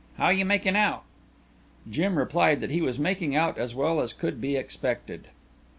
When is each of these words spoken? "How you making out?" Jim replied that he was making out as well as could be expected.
"How 0.17 0.29
you 0.29 0.45
making 0.45 0.75
out?" 0.75 1.03
Jim 1.87 2.17
replied 2.17 2.59
that 2.61 2.71
he 2.71 2.81
was 2.81 2.97
making 2.97 3.35
out 3.35 3.59
as 3.59 3.75
well 3.75 3.99
as 4.01 4.13
could 4.13 4.41
be 4.41 4.55
expected. 4.55 5.27